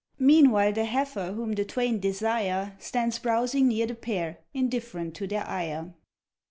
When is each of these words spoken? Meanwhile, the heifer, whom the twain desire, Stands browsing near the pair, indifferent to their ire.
Meanwhile, 0.17 0.73
the 0.73 0.85
heifer, 0.85 1.33
whom 1.33 1.51
the 1.51 1.63
twain 1.63 1.99
desire, 1.99 2.75
Stands 2.79 3.19
browsing 3.19 3.67
near 3.67 3.85
the 3.85 3.93
pair, 3.93 4.39
indifferent 4.51 5.13
to 5.17 5.27
their 5.27 5.47
ire. 5.47 5.93